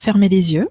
Fermez 0.00 0.30
les 0.30 0.54
yeux. 0.54 0.70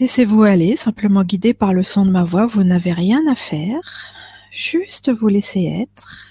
Laissez-vous 0.00 0.42
aller, 0.42 0.74
simplement 0.74 1.22
guidé 1.22 1.54
par 1.54 1.72
le 1.72 1.84
son 1.84 2.04
de 2.04 2.10
ma 2.10 2.24
voix. 2.24 2.46
Vous 2.46 2.64
n'avez 2.64 2.92
rien 2.92 3.24
à 3.28 3.36
faire. 3.36 3.80
Juste 4.50 5.08
vous 5.12 5.28
laisser 5.28 5.66
être. 5.66 6.26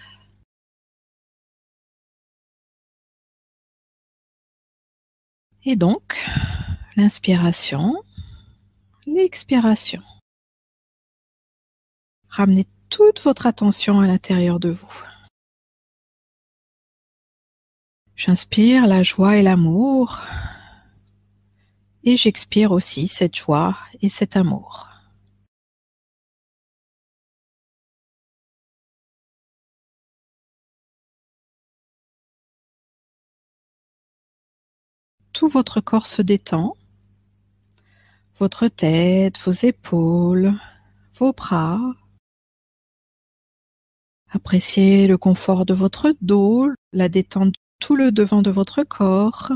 Et 5.63 5.77
donc, 5.77 6.25
l'inspiration, 6.97 7.95
l'expiration. 9.05 10.01
Ramenez 12.27 12.65
toute 12.89 13.21
votre 13.21 13.45
attention 13.45 14.01
à 14.01 14.07
l'intérieur 14.07 14.59
de 14.59 14.69
vous. 14.69 15.03
J'inspire 18.17 18.87
la 18.87 19.03
joie 19.03 19.37
et 19.37 19.41
l'amour 19.41 20.25
et 22.09 22.17
j'expire 22.17 22.71
aussi 22.71 23.07
cette 23.07 23.35
joie 23.35 23.77
et 24.01 24.09
cet 24.09 24.35
amour. 24.35 24.87
Tout 35.33 35.47
votre 35.47 35.81
corps 35.81 36.07
se 36.07 36.23
détend, 36.23 36.75
votre 38.39 38.67
tête, 38.67 39.37
vos 39.45 39.51
épaules, 39.51 40.53
vos 41.13 41.31
bras. 41.31 41.79
Appréciez 44.31 45.07
le 45.07 45.17
confort 45.19 45.65
de 45.65 45.75
votre 45.75 46.13
dos, 46.21 46.69
la 46.91 47.07
détente 47.07 47.53
tout 47.79 47.95
le 47.95 48.11
devant 48.11 48.41
de 48.41 48.49
votre 48.49 48.83
corps. 48.83 49.51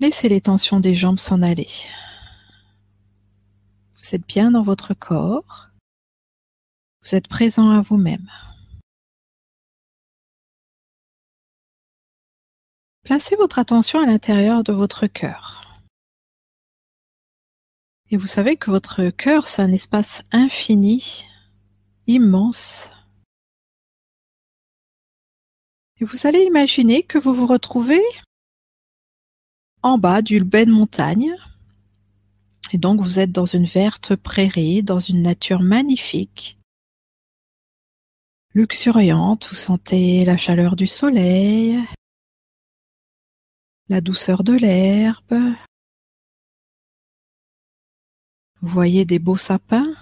Laissez 0.00 0.28
les 0.28 0.40
tensions 0.40 0.80
des 0.80 0.94
jambes 0.94 1.18
s'en 1.18 1.42
aller. 1.42 1.70
Vous 3.98 4.14
êtes 4.14 4.26
bien 4.26 4.50
dans 4.50 4.62
votre 4.62 4.94
corps. 4.94 5.68
Vous 7.02 7.14
êtes 7.14 7.28
présent 7.28 7.70
à 7.70 7.80
vous-même. 7.80 8.30
Placez 13.04 13.36
votre 13.36 13.58
attention 13.58 14.00
à 14.00 14.06
l'intérieur 14.06 14.64
de 14.64 14.72
votre 14.72 15.06
cœur. 15.06 15.80
Et 18.10 18.16
vous 18.16 18.26
savez 18.26 18.56
que 18.56 18.70
votre 18.70 19.10
cœur, 19.10 19.48
c'est 19.48 19.62
un 19.62 19.72
espace 19.72 20.22
infini, 20.32 21.24
immense, 22.06 22.90
et 25.98 26.04
vous 26.04 26.26
allez 26.26 26.42
imaginer 26.42 27.02
que 27.02 27.18
vous 27.18 27.34
vous 27.34 27.46
retrouvez 27.46 28.02
en 29.86 29.98
bas 29.98 30.20
d'une 30.20 30.42
belle 30.42 30.68
montagne. 30.68 31.32
Et 32.72 32.78
donc 32.78 33.00
vous 33.00 33.20
êtes 33.20 33.30
dans 33.30 33.44
une 33.44 33.66
verte 33.66 34.16
prairie, 34.16 34.82
dans 34.82 34.98
une 34.98 35.22
nature 35.22 35.60
magnifique, 35.60 36.58
luxuriante. 38.52 39.48
Vous 39.48 39.54
sentez 39.54 40.24
la 40.24 40.36
chaleur 40.36 40.74
du 40.74 40.88
soleil, 40.88 41.78
la 43.88 44.00
douceur 44.00 44.42
de 44.42 44.54
l'herbe. 44.54 45.54
Vous 48.60 48.68
voyez 48.68 49.04
des 49.04 49.20
beaux 49.20 49.36
sapins. 49.36 49.94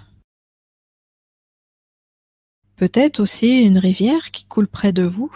Peut-être 2.75 3.19
aussi 3.19 3.61
une 3.61 3.77
rivière 3.77 4.31
qui 4.31 4.45
coule 4.45 4.67
près 4.67 4.91
de 4.91 5.03
vous. 5.03 5.31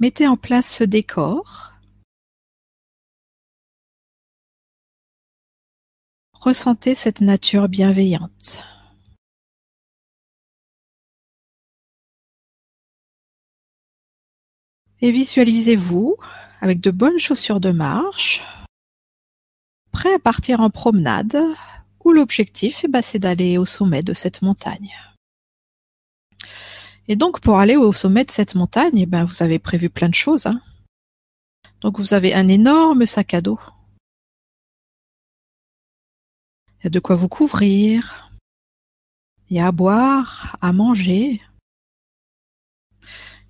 Mettez 0.00 0.26
en 0.26 0.36
place 0.36 0.68
ce 0.68 0.82
décor. 0.82 1.72
Ressentez 6.32 6.96
cette 6.96 7.20
nature 7.20 7.68
bienveillante. 7.68 8.64
Et 15.00 15.12
visualisez-vous 15.12 16.16
avec 16.60 16.80
de 16.80 16.90
bonnes 16.90 17.18
chaussures 17.18 17.60
de 17.60 17.70
marche, 17.70 18.42
prêt 19.92 20.12
à 20.12 20.18
partir 20.18 20.60
en 20.60 20.70
promenade, 20.70 21.38
où 22.04 22.12
l'objectif 22.12 22.80
eh 22.84 22.88
ben, 22.88 23.02
c'est 23.02 23.20
d'aller 23.20 23.58
au 23.58 23.64
sommet 23.64 24.02
de 24.02 24.12
cette 24.12 24.42
montagne. 24.42 24.92
Et 27.08 27.16
donc, 27.16 27.40
pour 27.40 27.58
aller 27.58 27.76
au 27.76 27.92
sommet 27.92 28.24
de 28.24 28.30
cette 28.30 28.54
montagne, 28.54 28.98
eh 28.98 29.06
ben, 29.06 29.24
vous 29.24 29.42
avez 29.42 29.58
prévu 29.58 29.90
plein 29.90 30.08
de 30.08 30.14
choses. 30.14 30.46
Hein. 30.46 30.60
Donc, 31.80 31.98
vous 31.98 32.14
avez 32.14 32.34
un 32.34 32.48
énorme 32.48 33.04
sac 33.04 33.34
à 33.34 33.40
dos. 33.40 33.60
Il 36.80 36.84
y 36.84 36.86
a 36.86 36.90
de 36.90 37.00
quoi 37.00 37.16
vous 37.16 37.28
couvrir. 37.28 38.30
Il 39.50 39.56
y 39.56 39.60
a 39.60 39.66
à 39.66 39.72
boire, 39.72 40.56
à 40.62 40.72
manger. 40.72 41.42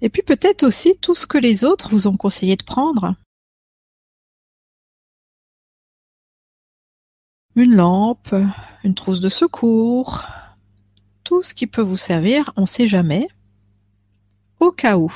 Et 0.01 0.11
puis 0.11 0.23
peut-être 0.23 0.65
aussi 0.65 0.97
tout 0.99 1.15
ce 1.15 1.27
que 1.27 1.39
les 1.39 1.65
autres 1.65 1.89
vous 1.89 2.07
ont 2.07 2.17
conseillé 2.17 2.57
de 2.57 2.65
prendre. 2.65 3.15
Une 7.57 7.75
lampe, 7.77 8.35
une 8.83 8.95
trousse 8.95 9.21
de 9.21 9.29
secours, 9.29 10.23
tout 11.23 11.43
ce 11.43 11.55
qui 11.55 11.67
peut 11.67 11.81
vous 11.81 11.97
servir, 11.97 12.53
on 12.57 12.63
ne 12.63 12.67
sait 12.67 12.89
jamais 12.89 13.29
au 14.61 14.71
cas 14.71 14.97
où. 14.97 15.13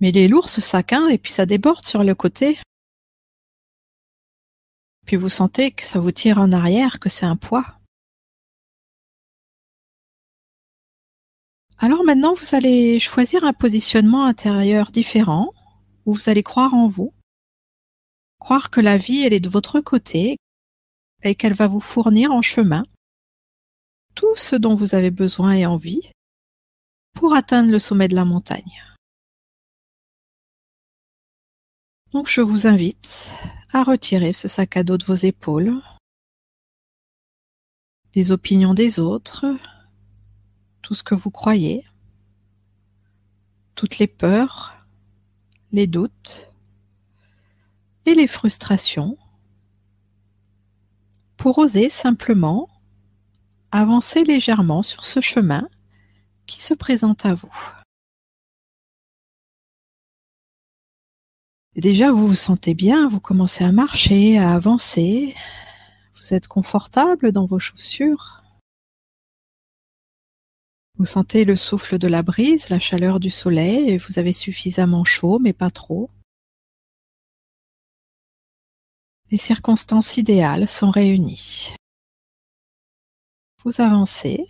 Mais 0.00 0.10
il 0.10 0.18
est 0.18 0.28
lourd 0.28 0.48
ce 0.48 0.60
sac, 0.60 0.92
hein, 0.92 1.08
et 1.08 1.18
puis 1.18 1.32
ça 1.32 1.46
déborde 1.46 1.84
sur 1.84 2.04
le 2.04 2.14
côté. 2.14 2.58
Puis 5.06 5.16
vous 5.16 5.28
sentez 5.28 5.70
que 5.70 5.86
ça 5.86 6.00
vous 6.00 6.10
tire 6.10 6.38
en 6.38 6.52
arrière, 6.52 6.98
que 6.98 7.08
c'est 7.08 7.26
un 7.26 7.36
poids. 7.36 7.78
Alors 11.78 12.04
maintenant, 12.04 12.34
vous 12.34 12.54
allez 12.54 13.00
choisir 13.00 13.44
un 13.44 13.52
positionnement 13.52 14.24
intérieur 14.24 14.90
différent, 14.90 15.52
où 16.04 16.14
vous 16.14 16.28
allez 16.28 16.42
croire 16.42 16.74
en 16.74 16.88
vous, 16.88 17.12
croire 18.38 18.70
que 18.70 18.80
la 18.80 18.96
vie, 18.96 19.22
elle 19.22 19.34
est 19.34 19.40
de 19.40 19.48
votre 19.48 19.80
côté, 19.80 20.36
et 21.22 21.34
qu'elle 21.34 21.54
va 21.54 21.68
vous 21.68 21.80
fournir 21.80 22.32
en 22.32 22.42
chemin 22.42 22.84
tout 24.16 24.34
ce 24.34 24.56
dont 24.56 24.74
vous 24.74 24.96
avez 24.96 25.12
besoin 25.12 25.52
et 25.52 25.66
envie 25.66 26.10
pour 27.12 27.34
atteindre 27.34 27.70
le 27.70 27.78
sommet 27.78 28.08
de 28.08 28.14
la 28.14 28.24
montagne. 28.24 28.82
Donc 32.12 32.28
je 32.28 32.40
vous 32.40 32.66
invite 32.66 33.30
à 33.72 33.84
retirer 33.84 34.32
ce 34.32 34.48
sac 34.48 34.76
à 34.76 34.82
dos 34.82 34.96
de 34.96 35.04
vos 35.04 35.14
épaules, 35.14 35.82
les 38.14 38.30
opinions 38.30 38.72
des 38.72 38.98
autres, 38.98 39.44
tout 40.80 40.94
ce 40.94 41.02
que 41.02 41.14
vous 41.14 41.30
croyez, 41.30 41.84
toutes 43.74 43.98
les 43.98 44.06
peurs, 44.06 44.86
les 45.72 45.86
doutes 45.86 46.50
et 48.06 48.14
les 48.14 48.26
frustrations 48.26 49.18
pour 51.36 51.58
oser 51.58 51.90
simplement 51.90 52.70
avancez 53.70 54.24
légèrement 54.24 54.82
sur 54.82 55.04
ce 55.04 55.20
chemin 55.20 55.68
qui 56.46 56.62
se 56.62 56.74
présente 56.74 57.26
à 57.26 57.34
vous. 57.34 57.52
déjà, 61.76 62.10
vous 62.10 62.28
vous 62.28 62.34
sentez 62.34 62.74
bien, 62.74 63.08
vous 63.08 63.20
commencez 63.20 63.62
à 63.62 63.72
marcher, 63.72 64.38
à 64.38 64.54
avancer, 64.54 65.34
vous 66.18 66.34
êtes 66.34 66.48
confortable 66.48 67.32
dans 67.32 67.46
vos 67.46 67.58
chaussures. 67.58 68.42
Vous 70.98 71.04
sentez 71.04 71.44
le 71.44 71.56
souffle 71.56 71.98
de 71.98 72.08
la 72.08 72.22
brise, 72.22 72.70
la 72.70 72.78
chaleur 72.78 73.20
du 73.20 73.28
soleil, 73.28 73.98
vous 73.98 74.18
avez 74.18 74.32
suffisamment 74.32 75.04
chaud, 75.04 75.38
mais 75.38 75.52
pas 75.52 75.70
trop. 75.70 76.08
Les 79.30 79.38
circonstances 79.38 80.16
idéales 80.16 80.66
sont 80.66 80.90
réunies 80.90 81.74
vous 83.66 83.80
avancez 83.80 84.46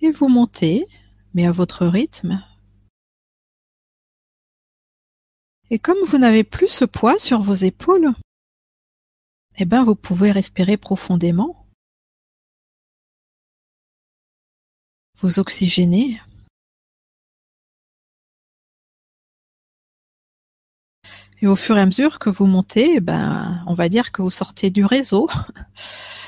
et 0.00 0.10
vous 0.10 0.28
montez, 0.28 0.86
mais 1.34 1.44
à 1.44 1.52
votre 1.52 1.86
rythme. 1.86 2.42
Et 5.68 5.78
comme 5.78 6.02
vous 6.06 6.16
n'avez 6.16 6.44
plus 6.44 6.68
ce 6.68 6.86
poids 6.86 7.18
sur 7.18 7.42
vos 7.42 7.52
épaules, 7.52 8.14
eh 9.58 9.66
bien 9.66 9.84
vous 9.84 9.94
pouvez 9.94 10.32
respirer 10.32 10.78
profondément. 10.78 11.66
Vous 15.20 15.38
oxygénez. 15.38 16.22
Et 21.42 21.46
au 21.46 21.54
fur 21.54 21.76
et 21.76 21.82
à 21.82 21.86
mesure 21.86 22.18
que 22.18 22.30
vous 22.30 22.46
montez, 22.46 22.94
eh 22.94 23.00
ben, 23.00 23.62
on 23.66 23.74
va 23.74 23.90
dire 23.90 24.10
que 24.10 24.22
vous 24.22 24.30
sortez 24.30 24.70
du 24.70 24.86
réseau 24.86 25.28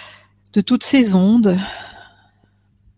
de 0.53 0.61
toutes 0.61 0.85
ces 0.85 1.15
ondes 1.15 1.59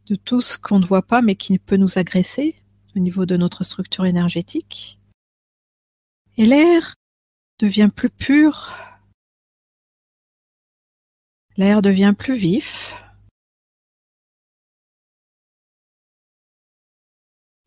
de 0.07 0.15
tout 0.15 0.41
ce 0.41 0.59
qu'on 0.59 0.79
ne 0.79 0.87
voit 0.87 1.03
pas 1.07 1.23
mais 1.23 1.37
qui 1.37 1.59
peut 1.59 1.77
nous 1.77 1.99
agresser 1.99 2.57
au 2.97 2.99
niveau 2.99 3.27
de 3.27 3.37
notre 3.37 3.65
structure 3.65 4.05
énergétique. 4.05 4.99
Et 6.37 6.47
l'air 6.47 6.95
devient 7.59 7.91
plus 7.95 8.11
pur, 8.11 8.73
l'air 11.57 11.83
devient 11.83 12.15
plus 12.19 12.37
vif, 12.37 12.97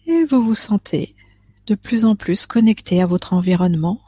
et 0.08 0.26
vous 0.26 0.44
vous 0.44 0.56
sentez 0.56 1.16
de 1.68 1.76
plus 1.76 2.06
en 2.06 2.16
plus 2.16 2.46
connecté 2.46 3.02
à 3.02 3.08
votre 3.08 3.34
environnement, 3.34 4.02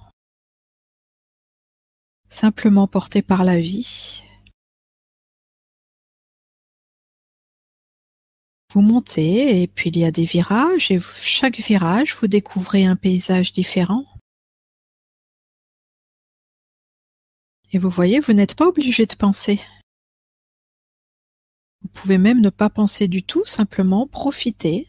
simplement 2.30 2.88
porté 2.88 3.21
par 3.21 3.44
la 3.44 3.59
vie. 3.59 4.26
Vous 8.74 8.81
montez 8.81 9.62
et 9.62 9.68
puis 9.68 9.90
il 9.90 9.98
y 9.98 10.06
a 10.06 10.12
des 10.12 10.25
virages 10.25 10.92
et 10.92 11.00
chaque 11.22 11.58
virage 11.58 12.16
vous 12.16 12.28
découvrez 12.28 12.86
un 12.86 12.96
paysage 12.96 13.54
différent. 13.54 14.06
Et 17.72 17.80
vous 17.80 17.90
voyez, 17.90 18.19
vous 18.19 18.34
n'êtes 18.34 18.56
pas 18.56 18.68
obligé 18.68 19.06
de 19.06 19.16
penser. 19.16 19.62
Vous 21.81 21.90
pouvez 21.90 22.18
même 22.18 22.42
ne 22.42 22.50
pas 22.50 22.69
penser 22.69 23.08
du 23.08 23.24
tout, 23.24 23.46
simplement 23.46 24.08
profiter 24.08 24.88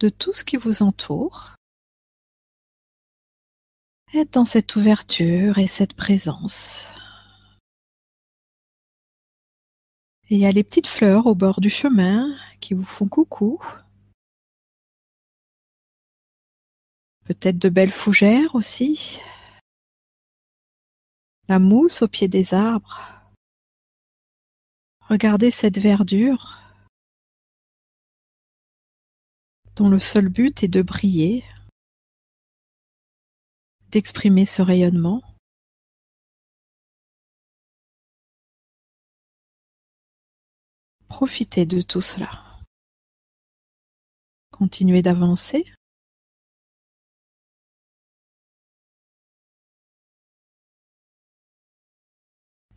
de 0.00 0.08
tout 0.08 0.32
ce 0.32 0.44
qui 0.44 0.56
vous 0.56 0.82
entoure. 0.82 1.54
Être 4.14 4.32
dans 4.32 4.44
cette 4.44 4.76
ouverture 4.76 5.58
et 5.58 5.66
cette 5.66 5.94
présence. 5.94 6.92
Et 10.30 10.34
il 10.34 10.40
y 10.40 10.46
a 10.46 10.52
les 10.52 10.62
petites 10.62 10.86
fleurs 10.86 11.26
au 11.26 11.34
bord 11.34 11.60
du 11.60 11.70
chemin 11.70 12.36
qui 12.60 12.74
vous 12.74 12.84
font 12.84 13.08
coucou. 13.08 13.62
Peut-être 17.24 17.58
de 17.58 17.68
belles 17.70 17.90
fougères 17.90 18.54
aussi. 18.54 19.20
La 21.48 21.58
mousse 21.58 22.02
au 22.02 22.08
pied 22.08 22.28
des 22.28 22.52
arbres. 22.52 23.18
Regardez 25.08 25.50
cette 25.50 25.78
verdure 25.78 26.60
dont 29.76 29.88
le 29.88 29.98
seul 29.98 30.28
but 30.28 30.62
est 30.62 30.68
de 30.68 30.82
briller, 30.82 31.44
d'exprimer 33.90 34.44
ce 34.44 34.60
rayonnement. 34.60 35.22
Profitez 41.08 41.66
de 41.66 41.80
tout 41.82 42.00
cela. 42.00 42.30
Continuez 44.50 45.02
d'avancer. 45.02 45.64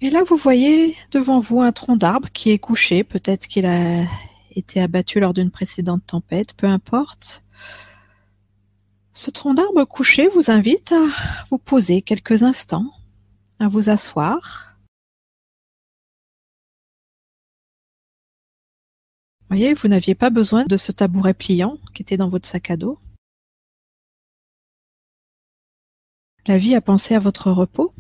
Et 0.04 0.10
là, 0.10 0.24
vous 0.24 0.36
voyez 0.36 0.98
devant 1.12 1.40
vous 1.40 1.62
un 1.62 1.72
tronc 1.72 1.96
d'arbre 1.96 2.30
qui 2.34 2.50
est 2.50 2.58
couché. 2.58 3.04
Peut-être 3.04 3.48
qu'il 3.48 3.66
a 3.68 4.06
été 4.56 4.82
abattu 4.82 5.20
lors 5.20 5.34
d'une 5.34 5.52
précédente 5.52 6.06
tempête, 6.08 6.54
peu 6.56 6.68
importe. 6.68 7.44
Ce 9.14 9.30
tronc 9.30 9.54
d'arbre 9.54 9.84
couché 9.86 10.28
vous 10.30 10.50
invite 10.50 10.92
à 10.92 11.06
vous 11.52 11.58
poser 11.58 12.02
quelques 12.02 12.44
instants, 12.44 12.92
à 13.60 13.68
vous 13.68 13.90
asseoir. 13.90 14.71
Voyez, 19.52 19.74
vous 19.74 19.90
n'aviez 19.90 20.16
pas 20.16 20.30
besoin 20.30 20.64
de 20.64 20.78
ce 20.78 20.94
tabouret 20.94 21.34
pliant 21.34 21.78
qui 21.94 22.04
était 22.04 22.16
dans 22.16 22.30
votre 22.30 22.48
sac 22.48 22.72
à 22.72 22.78
dos. 22.78 22.98
La 26.48 26.58
vie 26.58 26.74
a 26.74 26.80
pensé 26.80 27.16
à 27.16 27.20
votre 27.20 27.52
repos. 27.52 27.94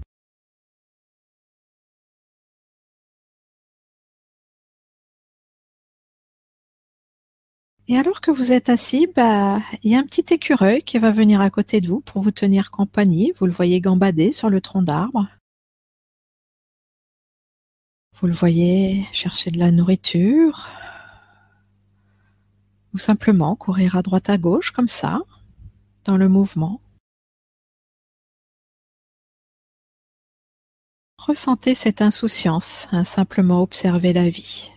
Et 7.89 7.97
alors 7.97 8.21
que 8.21 8.31
vous 8.31 8.53
êtes 8.53 8.69
assis, 8.69 9.07
bah, 9.13 9.59
il 9.83 9.91
y 9.91 9.95
a 9.95 9.99
un 9.99 10.05
petit 10.05 10.33
écureuil 10.33 10.81
qui 10.83 10.99
va 10.99 11.11
venir 11.11 11.41
à 11.41 11.49
côté 11.49 11.81
de 11.81 11.87
vous 11.89 11.99
pour 11.99 12.21
vous 12.21 12.31
tenir 12.31 12.71
compagnie. 12.71 13.33
Vous 13.39 13.45
le 13.45 13.51
voyez 13.51 13.81
gambader 13.81 14.31
sur 14.31 14.49
le 14.49 14.61
tronc 14.61 14.83
d'arbre. 14.83 15.27
Vous 18.21 18.27
le 18.27 18.33
voyez 18.33 19.05
chercher 19.11 19.51
de 19.51 19.59
la 19.59 19.71
nourriture. 19.71 20.69
Ou 22.93 22.97
simplement 22.97 23.55
courir 23.55 23.95
à 23.95 24.01
droite 24.01 24.29
à 24.29 24.37
gauche 24.37 24.71
comme 24.71 24.87
ça, 24.87 25.21
dans 26.03 26.17
le 26.17 26.27
mouvement. 26.27 26.81
Ressentez 31.17 31.75
cette 31.75 32.01
insouciance 32.01 32.87
à 32.91 33.05
simplement 33.05 33.61
observer 33.61 34.11
la 34.11 34.29
vie. 34.29 34.71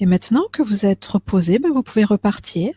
Et 0.00 0.06
maintenant 0.06 0.48
que 0.52 0.62
vous 0.62 0.84
êtes 0.84 1.06
reposé, 1.06 1.60
ben 1.60 1.70
vous 1.70 1.84
pouvez 1.84 2.04
repartir. 2.04 2.74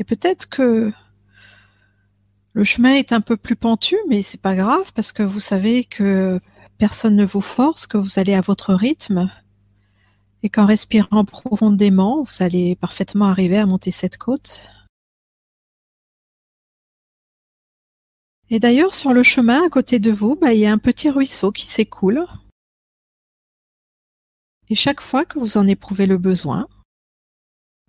Et 0.00 0.04
peut-être 0.04 0.48
que 0.48 0.92
le 2.52 2.64
chemin 2.64 2.94
est 2.94 3.12
un 3.12 3.20
peu 3.20 3.36
plus 3.36 3.56
pentu, 3.56 3.96
mais 4.08 4.22
c'est 4.22 4.40
pas 4.40 4.54
grave 4.54 4.92
parce 4.94 5.12
que 5.12 5.22
vous 5.22 5.40
savez 5.40 5.84
que 5.84 6.40
personne 6.78 7.16
ne 7.16 7.24
vous 7.24 7.40
force, 7.40 7.86
que 7.86 7.98
vous 7.98 8.18
allez 8.18 8.34
à 8.34 8.40
votre 8.40 8.74
rythme 8.74 9.30
et 10.42 10.48
qu'en 10.48 10.66
respirant 10.66 11.24
profondément, 11.24 12.22
vous 12.22 12.42
allez 12.42 12.76
parfaitement 12.76 13.26
arriver 13.26 13.58
à 13.58 13.66
monter 13.66 13.90
cette 13.90 14.18
côte. 14.18 14.70
Et 18.50 18.60
d'ailleurs, 18.60 18.94
sur 18.94 19.12
le 19.12 19.22
chemin 19.22 19.66
à 19.66 19.68
côté 19.68 19.98
de 19.98 20.10
vous, 20.10 20.36
ben, 20.36 20.50
il 20.50 20.60
y 20.60 20.66
a 20.66 20.72
un 20.72 20.78
petit 20.78 21.10
ruisseau 21.10 21.52
qui 21.52 21.66
s'écoule. 21.66 22.26
Et 24.70 24.74
chaque 24.74 25.00
fois 25.00 25.24
que 25.24 25.38
vous 25.38 25.58
en 25.58 25.66
éprouvez 25.66 26.06
le 26.06 26.18
besoin, 26.18 26.66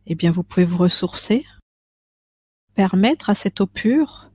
eh 0.05 0.15
bien 0.15 0.31
vous 0.31 0.43
pouvez 0.43 0.65
vous 0.65 0.77
ressourcer, 0.77 1.45
permettre 2.73 3.29
à 3.29 3.35
cette 3.35 3.61
eau 3.61 3.67
pure 3.67 4.28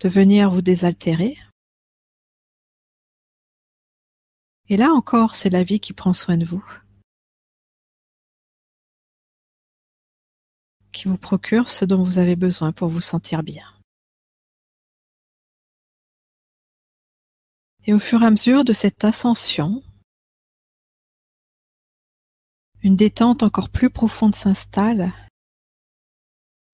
de 0.00 0.08
venir 0.08 0.50
vous 0.50 0.62
désaltérer. 0.62 1.38
Et 4.68 4.76
là 4.76 4.92
encore, 4.92 5.34
c'est 5.34 5.50
la 5.50 5.62
vie 5.62 5.80
qui 5.80 5.92
prend 5.92 6.14
soin 6.14 6.36
de 6.36 6.44
vous, 6.44 6.64
qui 10.92 11.08
vous 11.08 11.18
procure 11.18 11.70
ce 11.70 11.84
dont 11.84 12.02
vous 12.02 12.18
avez 12.18 12.36
besoin 12.36 12.72
pour 12.72 12.88
vous 12.88 13.00
sentir 13.00 13.42
bien. 13.42 13.66
Et 17.84 17.92
au 17.92 17.98
fur 17.98 18.22
et 18.22 18.26
à 18.26 18.30
mesure 18.30 18.64
de 18.64 18.72
cette 18.72 19.04
ascension, 19.04 19.82
une 22.82 22.96
détente 22.96 23.42
encore 23.42 23.70
plus 23.70 23.90
profonde 23.90 24.34
s'installe 24.34 25.12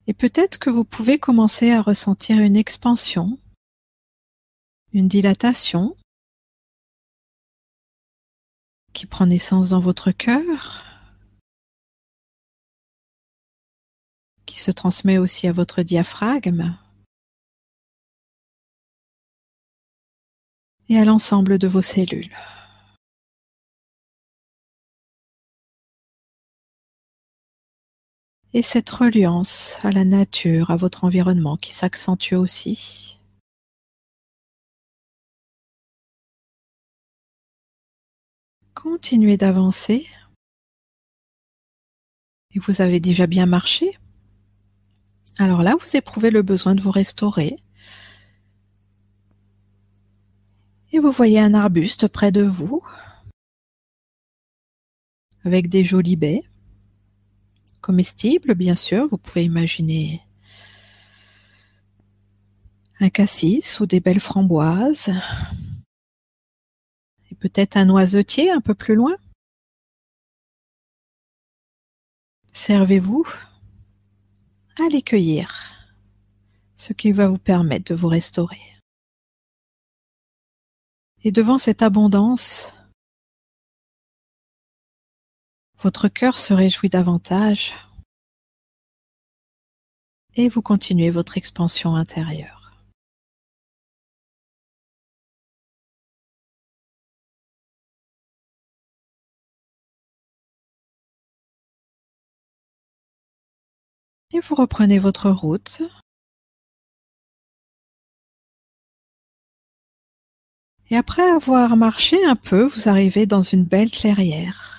et 0.07 0.15
peut-être 0.15 0.59
que 0.59 0.71
vous 0.71 0.85
pouvez 0.85 1.19
commencer 1.19 1.73
à 1.73 1.83
ressentir 1.83 2.39
une 2.39 2.57
expansion, 2.57 3.39
une 4.93 5.09
dilatation 5.09 5.97
qui 8.93 9.07
prend 9.07 9.27
naissance 9.27 9.71
dans 9.71 9.81
votre 9.81 10.13
cœur, 10.13 10.85
qui 14.47 14.59
se 14.59 14.71
transmet 14.71 15.19
aussi 15.19 15.49
à 15.49 15.53
votre 15.53 15.83
diaphragme 15.83 16.79
et 20.89 20.99
à 20.99 21.05
l'ensemble 21.05 21.59
de 21.59 21.67
vos 21.67 21.83
cellules. 21.83 22.35
Et 28.53 28.63
cette 28.63 28.91
reliance 28.91 29.79
à 29.83 29.91
la 29.93 30.05
nature, 30.05 30.71
à 30.71 30.77
votre 30.77 31.05
environnement 31.05 31.57
qui 31.57 31.73
s'accentue 31.73 32.35
aussi. 32.35 33.19
Continuez 38.75 39.37
d'avancer. 39.37 40.07
Et 42.55 42.59
vous 42.59 42.81
avez 42.81 43.01
déjà 43.01 43.27
bien 43.27 43.47
marché. 43.47 43.99
Alors 45.39 45.63
là, 45.63 45.75
vous 45.79 45.97
éprouvez 45.97 46.31
le 46.31 46.43
besoin 46.43 46.75
de 46.75 46.81
vous 46.81 46.91
restaurer. 46.91 47.57
Et 50.93 50.99
vous 50.99 51.11
voyez 51.11 51.41
un 51.41 51.53
arbuste 51.53 52.09
près 52.09 52.33
de 52.33 52.43
vous, 52.43 52.83
avec 55.45 55.69
des 55.69 55.85
jolies 55.85 56.17
baies 56.17 56.43
comestible, 57.87 58.57
bien 58.57 58.75
sûr. 58.75 59.07
Vous 59.07 59.17
pouvez 59.17 59.45
imaginer 59.45 60.21
un 62.99 63.11
cassis 63.11 63.79
ou 63.79 63.87
des 63.87 64.01
belles 64.01 64.19
framboises, 64.19 65.13
et 67.31 67.35
peut-être 67.37 67.77
un 67.77 67.85
noisetier 67.85 68.51
un 68.51 68.61
peu 68.61 68.75
plus 68.75 68.97
loin. 68.97 69.15
Servez-vous 72.53 73.25
à 74.81 74.89
les 74.91 75.03
cueillir, 75.03 75.49
ce 76.75 76.93
qui 76.93 77.13
va 77.13 77.29
vous 77.29 77.39
permettre 77.39 77.93
de 77.93 77.95
vous 77.95 78.09
restaurer. 78.09 78.63
Et 81.23 81.31
devant 81.31 81.59
cette 81.59 81.83
abondance, 81.83 82.75
votre 85.79 86.09
cœur 86.09 86.39
se 86.39 86.55
réjouit 86.55 86.89
davantage 86.89 87.75
et 90.35 90.49
vous 90.49 90.63
continuez 90.63 91.11
votre 91.11 91.39
expansion 91.39 91.97
intérieure. 91.97 92.73
Et 104.33 104.41
vous 104.41 104.55
reprenez 104.55 104.99
votre 104.99 105.31
route. 105.31 105.83
Et 110.91 110.97
après 110.97 111.23
avoir 111.23 111.77
marché 111.77 112.25
un 112.27 112.37
peu, 112.37 112.65
vous 112.65 112.89
arrivez 112.89 113.27
dans 113.27 113.43
une 113.43 113.65
belle 113.65 113.91
clairière. 113.91 114.76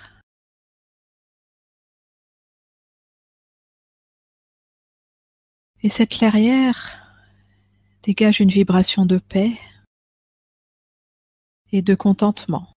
Et 5.84 5.90
cette 5.90 6.10
clairière 6.10 6.98
dégage 8.04 8.40
une 8.40 8.50
vibration 8.50 9.06
de 9.06 9.20
paix 9.20 9.52
et 11.72 11.82
de 11.82 11.94
contentement. 11.94 12.74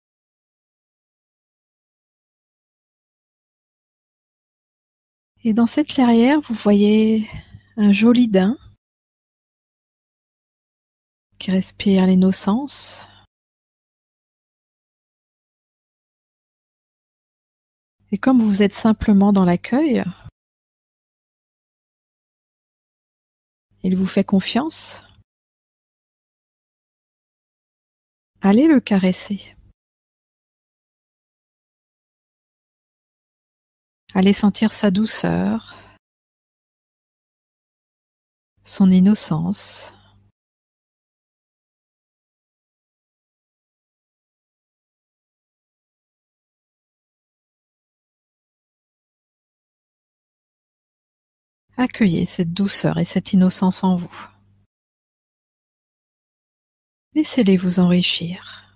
Et 5.42 5.54
dans 5.54 5.66
cette 5.66 5.86
clairière, 5.86 6.40
vous 6.40 6.54
voyez 6.54 7.26
un 7.76 7.92
joli 7.92 8.28
daim 8.28 8.58
qui 11.38 11.50
respire 11.50 12.06
l'innocence. 12.06 13.08
Et 18.12 18.18
comme 18.18 18.42
vous 18.42 18.62
êtes 18.62 18.74
simplement 18.74 19.32
dans 19.32 19.46
l'accueil, 19.46 20.04
il 23.82 23.96
vous 23.96 24.06
fait 24.06 24.24
confiance. 24.24 25.02
Allez 28.42 28.66
le 28.66 28.80
caresser. 28.80 29.54
Allez 34.14 34.32
sentir 34.32 34.72
sa 34.72 34.90
douceur, 34.90 35.76
son 38.64 38.90
innocence. 38.90 39.94
Accueillez 51.80 52.26
cette 52.26 52.52
douceur 52.52 52.98
et 52.98 53.06
cette 53.06 53.32
innocence 53.32 53.82
en 53.84 53.96
vous. 53.96 54.14
Laissez-les 57.14 57.56
vous 57.56 57.80
enrichir. 57.80 58.66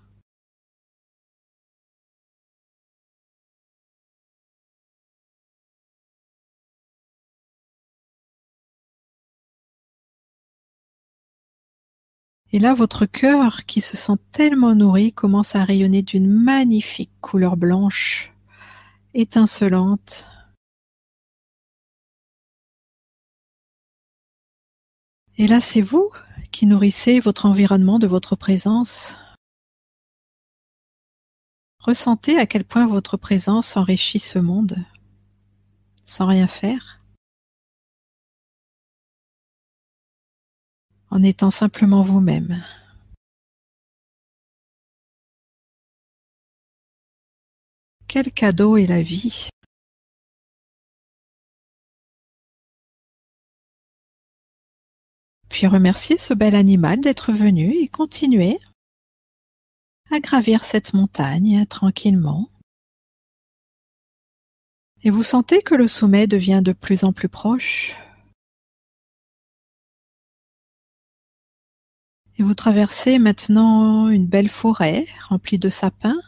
Et 12.52 12.58
là, 12.58 12.72
votre 12.72 13.04
cœur, 13.04 13.66
qui 13.66 13.82
se 13.82 13.98
sent 13.98 14.16
tellement 14.32 14.74
nourri, 14.74 15.12
commence 15.12 15.54
à 15.56 15.64
rayonner 15.64 16.00
d'une 16.00 16.30
magnifique 16.30 17.12
couleur 17.20 17.58
blanche, 17.58 18.32
étincelante. 19.12 20.33
Et 25.36 25.46
là, 25.46 25.60
c'est 25.60 25.80
vous 25.80 26.10
qui 26.52 26.66
nourrissez 26.66 27.20
votre 27.20 27.46
environnement 27.46 27.98
de 27.98 28.06
votre 28.06 28.36
présence. 28.36 29.18
Ressentez 31.80 32.38
à 32.38 32.46
quel 32.46 32.64
point 32.64 32.86
votre 32.86 33.16
présence 33.16 33.76
enrichit 33.76 34.20
ce 34.20 34.38
monde, 34.38 34.76
sans 36.04 36.26
rien 36.26 36.46
faire. 36.46 37.00
en 41.14 41.22
étant 41.22 41.52
simplement 41.52 42.02
vous-même. 42.02 42.64
Quel 48.08 48.32
cadeau 48.32 48.76
est 48.76 48.88
la 48.88 49.00
vie? 49.00 49.48
Puis 55.54 55.68
remerciez 55.68 56.18
ce 56.18 56.34
bel 56.34 56.56
animal 56.56 57.00
d'être 57.00 57.32
venu 57.32 57.76
et 57.76 57.86
continuez 57.86 58.58
à 60.10 60.18
gravir 60.18 60.64
cette 60.64 60.94
montagne 60.94 61.64
tranquillement. 61.66 62.50
Et 65.04 65.10
vous 65.10 65.22
sentez 65.22 65.62
que 65.62 65.76
le 65.76 65.86
sommet 65.86 66.26
devient 66.26 66.60
de 66.60 66.72
plus 66.72 67.04
en 67.04 67.12
plus 67.12 67.28
proche. 67.28 67.94
Et 72.36 72.42
vous 72.42 72.54
traversez 72.54 73.20
maintenant 73.20 74.08
une 74.08 74.26
belle 74.26 74.48
forêt 74.48 75.06
remplie 75.28 75.60
de 75.60 75.68
sapins. 75.68 76.20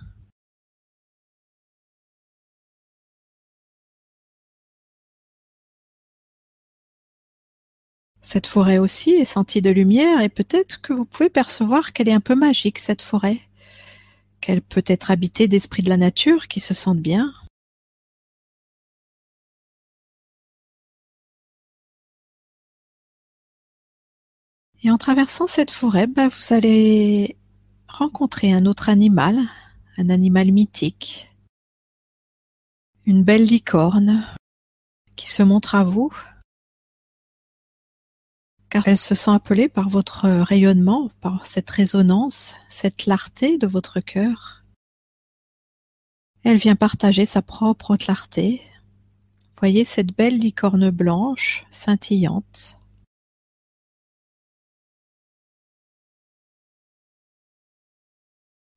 Cette 8.27 8.49
forêt 8.49 8.79
aussi 8.79 9.11
est 9.11 9.25
sentie 9.25 9.63
de 9.63 9.71
lumière 9.71 10.21
et 10.21 10.29
peut-être 10.29 10.81
que 10.81 10.93
vous 10.93 11.05
pouvez 11.05 11.31
percevoir 11.31 11.93
qu'elle 11.93 12.09
est 12.09 12.13
un 12.13 12.19
peu 12.21 12.35
magique, 12.35 12.81
cette 12.81 13.01
forêt, 13.01 13.41
qu'elle 14.41 14.63
peut 14.63 14.83
être 14.89 15.13
habitée 15.13 15.47
d'esprits 15.47 15.85
de 15.85 15.91
la 15.91 15.97
nature 15.97 16.49
qui 16.49 16.59
se 16.59 16.75
sentent 16.75 16.99
bien. 16.99 17.33
Et 24.83 24.91
en 24.91 24.99
traversant 24.99 25.47
cette 25.47 25.71
forêt, 25.71 26.09
bah, 26.09 26.27
vous 26.27 26.53
allez 26.53 27.37
rencontrer 27.87 28.53
un 28.53 28.67
autre 28.67 28.89
animal, 28.89 29.39
un 29.99 30.11
animal 30.11 30.51
mythique, 30.51 31.31
une 33.05 33.23
belle 33.23 33.45
licorne 33.45 34.27
qui 35.15 35.29
se 35.29 35.45
montre 35.45 35.77
à 35.77 35.85
vous, 35.85 36.13
elle 38.85 38.99
se 38.99 39.15
sent 39.15 39.31
appelée 39.31 39.69
par 39.69 39.89
votre 39.89 40.29
rayonnement, 40.29 41.11
par 41.21 41.47
cette 41.47 41.71
résonance, 41.71 42.57
cette 42.69 42.97
clarté 42.97 43.59
de 43.59 43.67
votre 43.67 44.01
cœur. 44.01 44.65
Elle 46.43 46.59
vient 46.59 46.77
partager 46.77 47.27
sa 47.27 47.43
propre 47.43 47.97
clarté. 47.97 48.63
Voyez 49.59 49.85
cette 49.85 50.15
belle 50.15 50.39
licorne 50.39 50.91
blanche, 50.91 51.65
scintillante, 51.71 52.79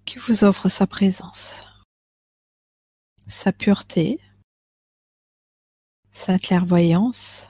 qui 0.06 0.18
vous 0.18 0.44
offre 0.44 0.70
sa 0.70 0.88
présence, 0.88 1.64
sa 3.28 3.52
pureté, 3.52 4.20
sa 6.12 6.40
clairvoyance 6.40 7.50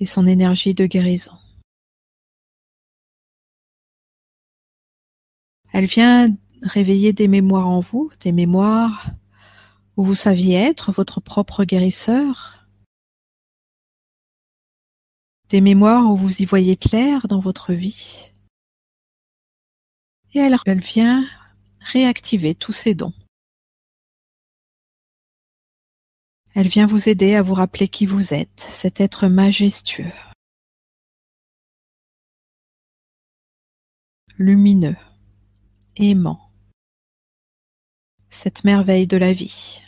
et 0.00 0.06
son 0.06 0.26
énergie 0.26 0.74
de 0.74 0.86
guérison. 0.86 1.36
Elle 5.72 5.86
vient 5.86 6.34
réveiller 6.62 7.12
des 7.12 7.28
mémoires 7.28 7.68
en 7.68 7.80
vous, 7.80 8.10
des 8.20 8.32
mémoires 8.32 9.10
où 9.96 10.04
vous 10.04 10.14
saviez 10.14 10.56
être 10.56 10.92
votre 10.92 11.20
propre 11.20 11.64
guérisseur, 11.64 12.66
des 15.48 15.60
mémoires 15.60 16.10
où 16.10 16.16
vous 16.16 16.42
y 16.42 16.44
voyez 16.44 16.76
clair 16.76 17.28
dans 17.28 17.40
votre 17.40 17.72
vie 17.72 18.32
et 20.36 20.40
elle, 20.40 20.80
vient 20.80 21.24
réactiver 21.80 22.54
tous 22.54 22.72
ces 22.72 22.94
dons. 22.94 23.14
Elle 26.58 26.68
vient 26.68 26.86
vous 26.86 27.10
aider 27.10 27.34
à 27.34 27.42
vous 27.42 27.52
rappeler 27.52 27.86
qui 27.86 28.06
vous 28.06 28.32
êtes, 28.32 28.66
cet 28.70 29.02
être 29.02 29.28
majestueux. 29.28 30.10
Lumineux, 34.38 34.96
aimant, 35.96 36.50
cette 38.30 38.64
merveille 38.64 39.06
de 39.06 39.18
la 39.18 39.34
vie. 39.34 39.82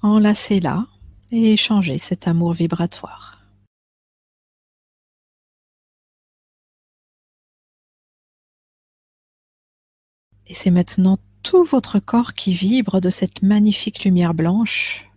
Enlacez-la 0.00 0.88
et 1.30 1.52
échangez 1.52 1.98
cet 1.98 2.26
amour 2.26 2.52
vibratoire. 2.52 3.41
Et 10.46 10.54
c'est 10.54 10.70
maintenant 10.70 11.18
tout 11.42 11.64
votre 11.64 11.98
corps 11.98 12.34
qui 12.34 12.54
vibre 12.54 13.00
de 13.00 13.10
cette 13.10 13.42
magnifique 13.42 14.04
lumière 14.04 14.34
blanche. 14.34 15.08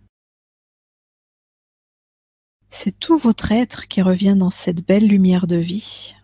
C'est 2.70 2.98
tout 2.98 3.16
votre 3.16 3.52
être 3.52 3.88
qui 3.88 4.02
revient 4.02 4.36
dans 4.36 4.50
cette 4.50 4.86
belle 4.86 5.06
lumière 5.06 5.46
de 5.46 5.56
vie. 5.56 6.14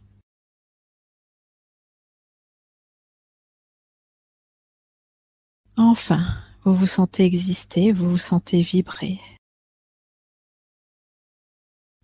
Enfin, 5.76 6.42
vous 6.64 6.74
vous 6.74 6.86
sentez 6.86 7.24
exister, 7.24 7.92
vous 7.92 8.10
vous 8.10 8.18
sentez 8.18 8.60
vibrer 8.62 9.18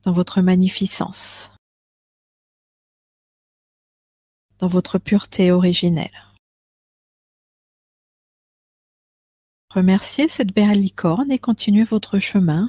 dans 0.05 0.12
votre 0.12 0.40
magnificence, 0.40 1.52
dans 4.59 4.69
votre 4.69 4.99
pureté 4.99 5.52
originelle. 5.52 6.27
Remerciez 9.78 10.26
cette 10.26 10.52
belle 10.52 10.80
licorne 10.80 11.30
et 11.30 11.38
continuez 11.38 11.85
votre 11.85 12.18
chemin. 12.18 12.68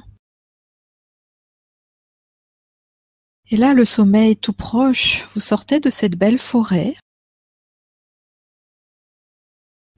Et 3.50 3.56
là, 3.56 3.74
le 3.74 3.84
sommeil 3.84 4.30
est 4.30 4.40
tout 4.40 4.52
proche, 4.52 5.26
vous 5.34 5.40
sortez 5.40 5.80
de 5.80 5.90
cette 5.90 6.16
belle 6.16 6.38
forêt 6.38 6.96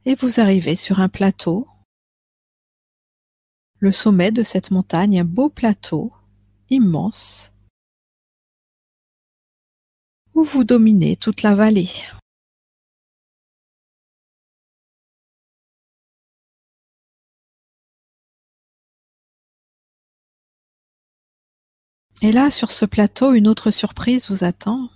et 0.06 0.14
vous 0.14 0.40
arrivez 0.40 0.74
sur 0.74 1.00
un 1.00 1.10
plateau 1.10 1.68
le 3.80 3.92
sommet 3.92 4.30
de 4.30 4.42
cette 4.42 4.70
montagne, 4.70 5.20
un 5.20 5.24
beau 5.24 5.50
plateau 5.50 6.14
immense 6.70 7.52
où 10.32 10.44
vous 10.44 10.64
dominez 10.64 11.16
toute 11.16 11.42
la 11.42 11.54
vallée. 11.54 11.90
Et 22.22 22.32
là, 22.32 22.50
sur 22.50 22.70
ce 22.70 22.86
plateau, 22.86 23.32
une 23.32 23.48
autre 23.48 23.70
surprise 23.70 24.30
vous 24.30 24.44
attend. 24.44 24.88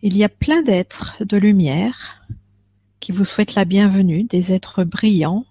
Il 0.00 0.16
y 0.16 0.24
a 0.24 0.28
plein 0.28 0.62
d'êtres 0.62 1.16
de 1.20 1.36
lumière 1.36 2.24
qui 3.00 3.12
vous 3.12 3.24
souhaitent 3.24 3.54
la 3.54 3.64
bienvenue, 3.64 4.24
des 4.24 4.52
êtres 4.52 4.84
brillants, 4.84 5.44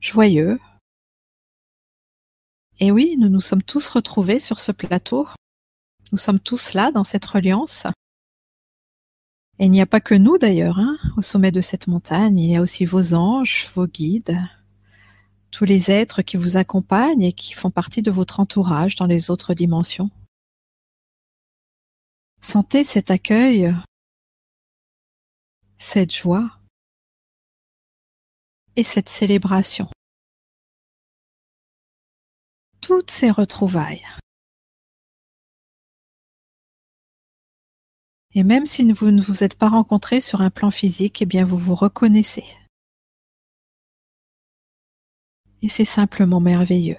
joyeux, 0.00 0.58
et 2.78 2.90
oui, 2.90 3.16
nous 3.18 3.28
nous 3.28 3.40
sommes 3.40 3.62
tous 3.62 3.88
retrouvés 3.88 4.40
sur 4.40 4.60
ce 4.60 4.70
plateau. 4.70 5.26
Nous 6.12 6.18
sommes 6.18 6.40
tous 6.40 6.74
là 6.74 6.90
dans 6.90 7.04
cette 7.04 7.24
reliance. 7.24 7.86
Et 9.58 9.64
il 9.64 9.70
n'y 9.70 9.80
a 9.80 9.86
pas 9.86 10.00
que 10.00 10.14
nous 10.14 10.36
d'ailleurs, 10.36 10.78
hein, 10.78 10.98
au 11.16 11.22
sommet 11.22 11.52
de 11.52 11.62
cette 11.62 11.86
montagne, 11.86 12.38
il 12.38 12.50
y 12.50 12.56
a 12.56 12.60
aussi 12.60 12.84
vos 12.84 13.14
anges, 13.14 13.66
vos 13.74 13.86
guides, 13.86 14.38
tous 15.50 15.64
les 15.64 15.90
êtres 15.90 16.22
qui 16.22 16.36
vous 16.36 16.56
accompagnent 16.56 17.22
et 17.22 17.32
qui 17.32 17.54
font 17.54 17.70
partie 17.70 18.02
de 18.02 18.10
votre 18.10 18.40
entourage 18.40 18.96
dans 18.96 19.06
les 19.06 19.30
autres 19.30 19.54
dimensions. 19.54 20.10
Sentez 22.40 22.84
cet 22.84 23.10
accueil, 23.10 23.74
cette 25.78 26.14
joie 26.14 26.58
et 28.76 28.84
cette 28.84 29.08
célébration 29.08 29.88
toutes 32.86 33.10
ces 33.10 33.32
retrouvailles. 33.32 34.06
Et 38.32 38.44
même 38.44 38.64
si 38.64 38.92
vous 38.92 39.10
ne 39.10 39.20
vous 39.20 39.42
êtes 39.42 39.58
pas 39.58 39.68
rencontrés 39.68 40.20
sur 40.20 40.40
un 40.40 40.50
plan 40.50 40.70
physique, 40.70 41.20
eh 41.20 41.26
bien 41.26 41.44
vous 41.44 41.58
vous 41.58 41.74
reconnaissez. 41.74 42.44
Et 45.66 45.68
c'est 45.68 45.84
simplement 45.84 46.38
merveilleux. 46.38 46.96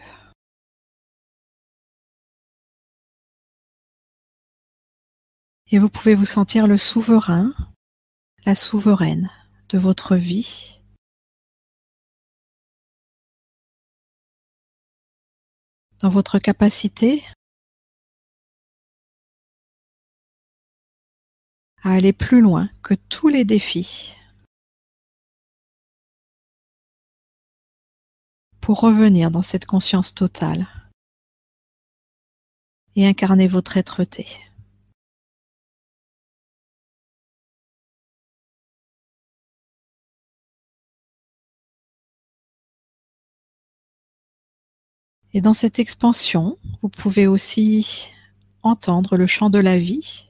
Et 5.72 5.80
vous 5.80 5.88
pouvez 5.88 6.16
vous 6.16 6.26
sentir 6.26 6.68
le 6.68 6.78
souverain, 6.78 7.54
la 8.46 8.56
souveraine 8.56 9.32
de 9.70 9.78
votre 9.78 10.18
vie 10.18 10.82
dans 16.00 16.10
votre 16.10 16.38
capacité 16.38 17.24
à 21.84 21.94
aller 21.94 22.12
plus 22.12 22.42
loin 22.42 22.70
que 22.84 22.96
tous 22.96 23.30
les 23.30 23.46
défis 23.46 24.18
pour 28.68 28.82
revenir 28.82 29.32
dans 29.32 29.44
cette 29.44 29.66
conscience 29.66 30.14
totale 30.14 30.68
et 32.98 33.08
incarner 33.08 33.48
votre 33.48 33.78
être-té. 33.78 34.28
Et 45.32 45.40
dans 45.40 45.54
cette 45.54 45.80
expansion, 45.80 46.58
vous 46.82 46.90
pouvez 46.90 47.26
aussi 47.26 48.12
entendre 48.64 49.16
le 49.16 49.28
chant 49.28 49.50
de 49.50 49.60
la 49.60 49.78
vie, 49.78 50.28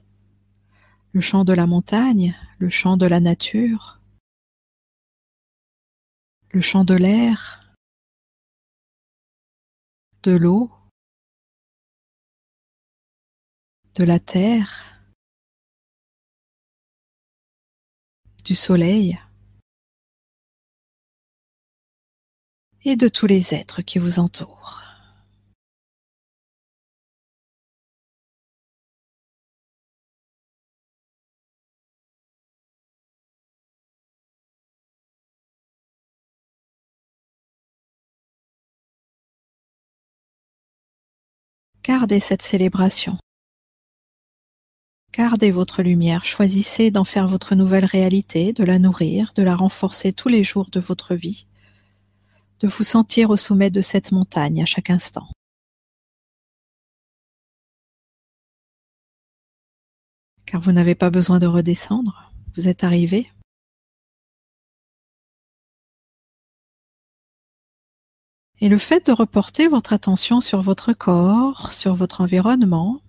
le 1.10 1.20
chant 1.20 1.44
de 1.44 1.54
la 1.54 1.66
montagne, 1.66 2.36
le 2.60 2.70
chant 2.70 2.96
de 2.96 3.06
la 3.06 3.18
nature, 3.18 4.00
le 6.52 6.60
chant 6.60 6.84
de 6.84 6.94
l'air, 6.94 7.67
de 10.22 10.32
l'eau, 10.32 10.70
de 13.94 14.04
la 14.04 14.18
terre, 14.18 14.98
du 18.44 18.54
soleil 18.54 19.18
et 22.84 22.96
de 22.96 23.08
tous 23.08 23.26
les 23.26 23.54
êtres 23.54 23.82
qui 23.82 23.98
vous 23.98 24.18
entourent. 24.18 24.87
Gardez 41.88 42.20
cette 42.20 42.42
célébration. 42.42 43.16
Gardez 45.10 45.50
votre 45.50 45.82
lumière, 45.82 46.26
choisissez 46.26 46.90
d'en 46.90 47.04
faire 47.04 47.26
votre 47.26 47.54
nouvelle 47.54 47.86
réalité, 47.86 48.52
de 48.52 48.62
la 48.62 48.78
nourrir, 48.78 49.32
de 49.34 49.42
la 49.42 49.56
renforcer 49.56 50.12
tous 50.12 50.28
les 50.28 50.44
jours 50.44 50.68
de 50.70 50.80
votre 50.80 51.14
vie, 51.14 51.46
de 52.60 52.68
vous 52.68 52.84
sentir 52.84 53.30
au 53.30 53.38
sommet 53.38 53.70
de 53.70 53.80
cette 53.80 54.12
montagne 54.12 54.60
à 54.60 54.66
chaque 54.66 54.90
instant. 54.90 55.28
Car 60.44 60.60
vous 60.60 60.72
n'avez 60.72 60.94
pas 60.94 61.08
besoin 61.08 61.38
de 61.38 61.46
redescendre, 61.46 62.34
vous 62.54 62.68
êtes 62.68 62.84
arrivé. 62.84 63.30
Et 68.60 68.68
le 68.68 68.78
fait 68.78 69.06
de 69.06 69.12
reporter 69.12 69.68
votre 69.68 69.92
attention 69.92 70.40
sur 70.40 70.62
votre 70.62 70.92
corps, 70.92 71.72
sur 71.72 71.94
votre 71.94 72.20
environnement, 72.20 73.00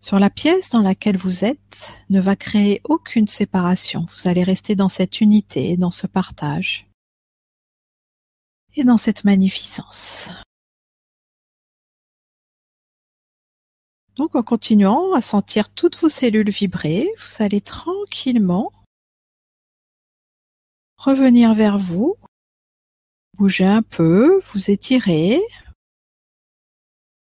sur 0.00 0.20
la 0.20 0.30
pièce 0.30 0.70
dans 0.70 0.82
laquelle 0.82 1.16
vous 1.16 1.44
êtes, 1.44 1.92
ne 2.08 2.20
va 2.20 2.36
créer 2.36 2.80
aucune 2.84 3.26
séparation. 3.26 4.06
Vous 4.14 4.28
allez 4.28 4.44
rester 4.44 4.76
dans 4.76 4.88
cette 4.88 5.20
unité, 5.20 5.76
dans 5.76 5.90
ce 5.90 6.06
partage 6.06 6.86
et 8.76 8.84
dans 8.84 8.96
cette 8.96 9.24
magnificence. 9.24 10.30
Donc 14.14 14.36
en 14.36 14.42
continuant 14.44 15.14
à 15.14 15.22
sentir 15.22 15.68
toutes 15.68 15.98
vos 15.98 16.08
cellules 16.08 16.50
vibrer, 16.50 17.08
vous 17.18 17.42
allez 17.42 17.60
tranquillement 17.60 18.70
revenir 20.96 21.54
vers 21.54 21.78
vous 21.78 22.16
Bougez 23.38 23.66
un 23.66 23.82
peu, 23.82 24.40
vous 24.52 24.72
étirez. 24.72 25.40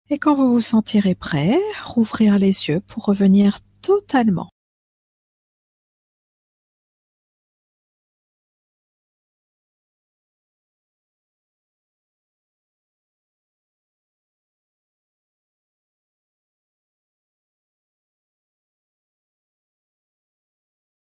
Et 0.08 0.18
quand 0.18 0.34
vous 0.34 0.54
vous 0.54 0.62
sentirez 0.62 1.14
prêt, 1.14 1.58
rouvrir 1.84 2.38
les 2.38 2.68
yeux 2.68 2.80
pour 2.80 3.04
revenir 3.04 3.58
totalement 3.82 4.48